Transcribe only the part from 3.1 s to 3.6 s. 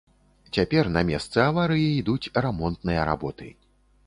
работы.